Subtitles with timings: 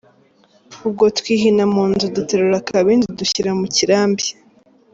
[0.85, 4.25] Ubwo twihina mu nzu Duterura akabindi Dushyira mu kirambi.